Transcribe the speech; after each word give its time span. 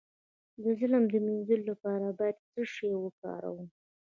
د 0.63 0.65
ظلم 0.79 1.03
د 1.09 1.13
مینځلو 1.25 1.63
لپاره 1.71 2.07
باید 2.19 2.37
څه 2.51 2.61
شی 2.73 2.91
وکاروم؟ 3.03 3.67